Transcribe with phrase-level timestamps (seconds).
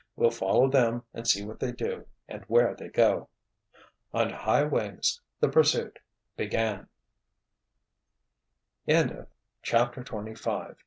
[0.15, 3.29] "We'll follow them and see what they do and where they go."
[4.15, 5.99] On high wings the pursuit
[6.39, 6.87] began.
[9.61, 10.75] CHAPTER XXVI THE